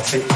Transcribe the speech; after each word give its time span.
assez. 0.00 0.29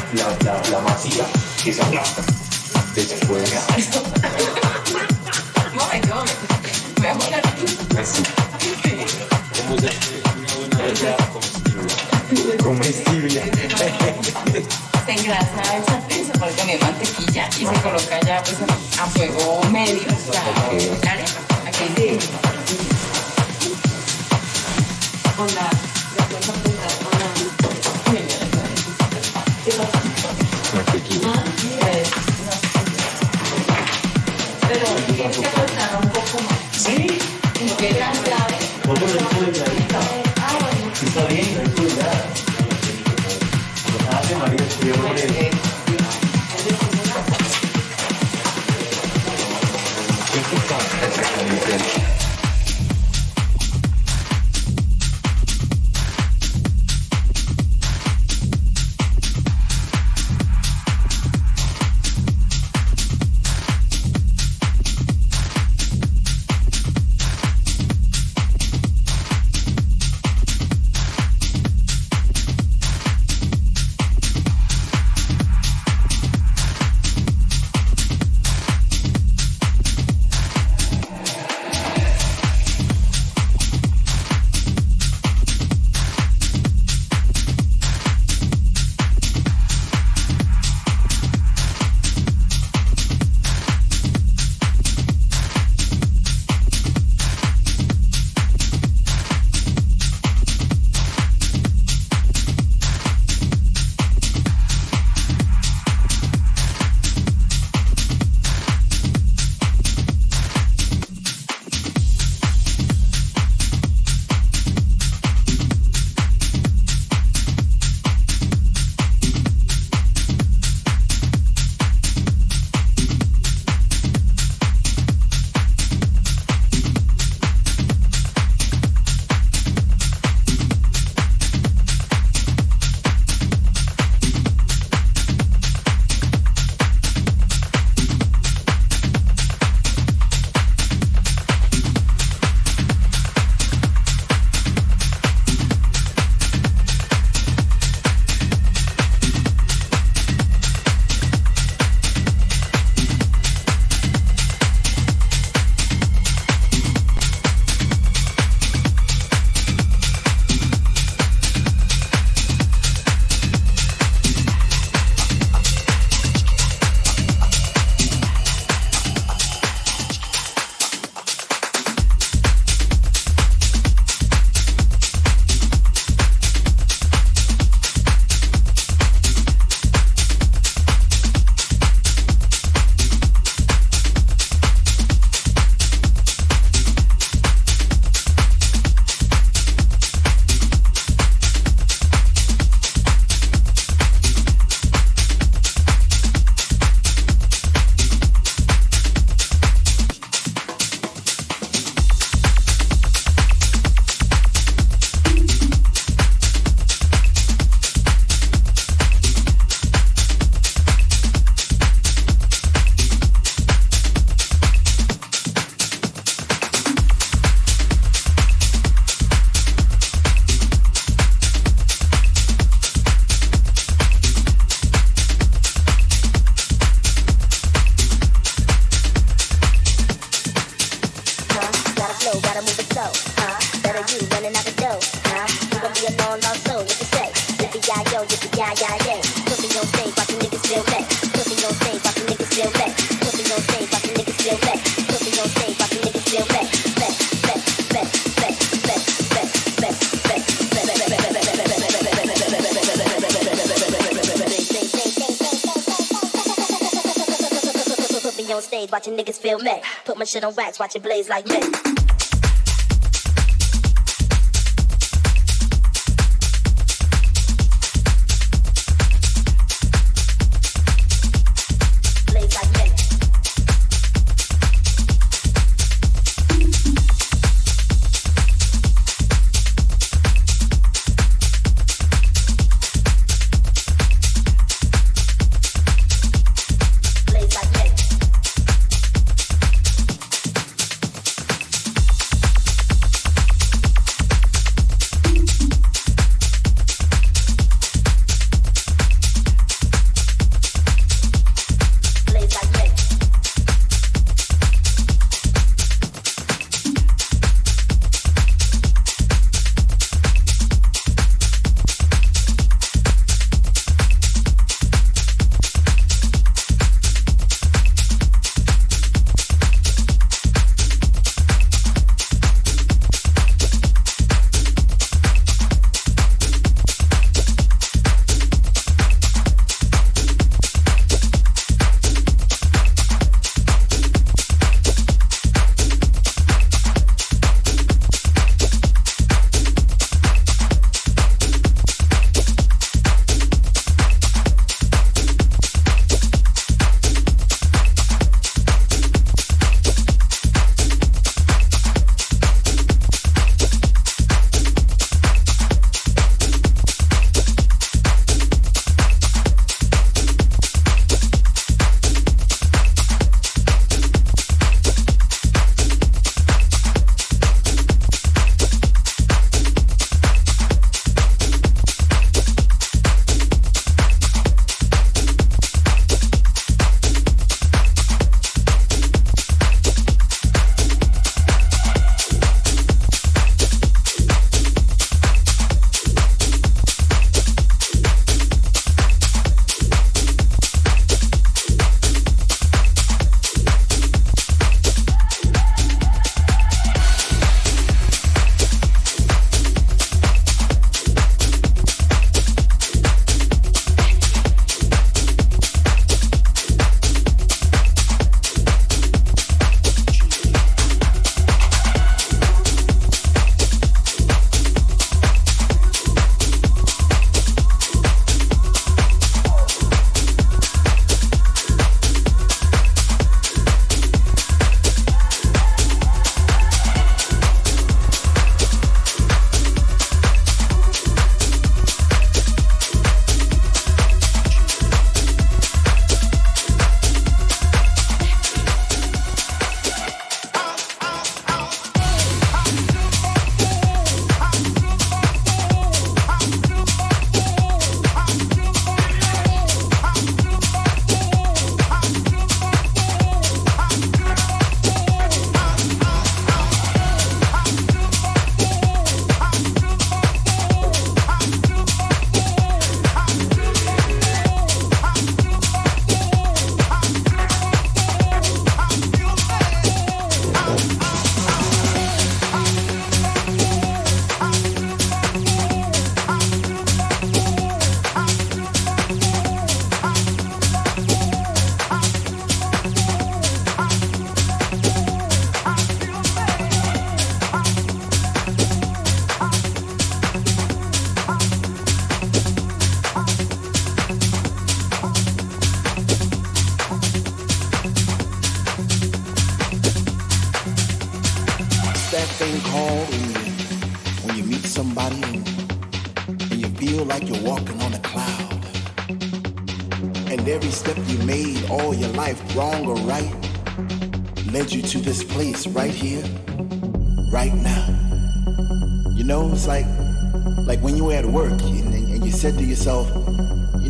Shit 260.34 260.44
on 260.44 260.54
wax, 260.56 260.80
watch 260.80 260.96
it 260.96 261.02
blaze 261.02 261.28
like 261.28 261.46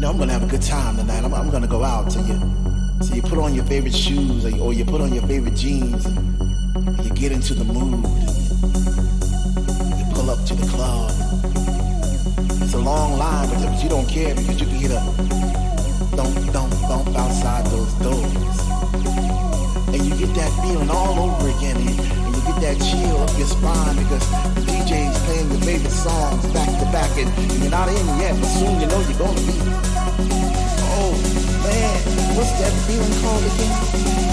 that. 0.05 0.35
into 7.35 7.55
the 7.55 7.65
mood. 7.65 8.05
You 9.99 10.05
pull 10.15 10.31
up 10.31 10.47
to 10.47 10.55
the 10.55 10.67
club. 10.69 11.11
It's 12.63 12.73
a 12.73 12.79
long 12.79 13.19
line, 13.19 13.49
but 13.51 13.83
you 13.83 13.89
don't 13.91 14.09
care 14.09 14.35
because 14.35 14.61
you 14.61 14.67
can 14.67 14.77
hear 14.77 14.89
the 14.89 15.01
thump, 16.17 16.35
thump, 16.55 16.73
thump 16.89 17.09
outside 17.19 17.67
those 17.67 17.93
doors. 17.95 18.59
And 19.93 20.01
you 20.07 20.27
get 20.27 20.35
that 20.37 20.53
feeling 20.63 20.89
all 20.89 21.19
over 21.19 21.49
again, 21.49 21.77
and, 21.77 21.89
and 21.89 22.37
you 22.37 22.43
get 22.47 22.61
that 22.63 22.77
chill 22.79 23.19
up 23.19 23.37
your 23.37 23.47
spine 23.47 23.97
because 23.97 24.54
DJ's 24.75 25.19
playing 25.25 25.49
your 25.51 25.61
favorite 25.61 25.93
songs 25.93 26.45
back 26.53 26.69
to 26.81 26.85
back, 26.91 27.11
and 27.17 27.63
you're 27.63 27.71
not 27.71 27.89
in 27.89 28.07
yet, 28.19 28.35
but 28.41 28.47
soon 28.47 28.81
you 28.81 28.87
know 28.87 29.01
you're 29.07 29.19
gonna 29.19 29.41
be. 29.47 29.55
Oh 30.97 31.13
man, 31.63 32.37
what's 32.37 32.53
that 32.59 32.73
feeling 32.87 33.15
called 33.23 33.45
again? 33.55 34.24